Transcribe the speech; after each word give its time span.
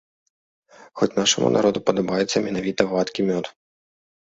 Хоць 1.01 1.09
нашаму 1.21 1.47
народу 1.57 1.85
падабаецца 1.93 2.37
менавіта 2.49 2.93
вадкі 2.99 3.21
мёд. 3.33 3.57